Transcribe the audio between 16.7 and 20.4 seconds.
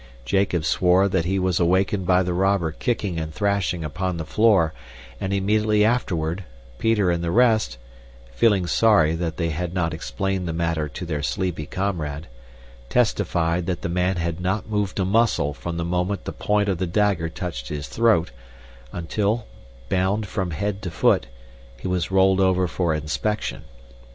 the dagger touched his throat, until, bound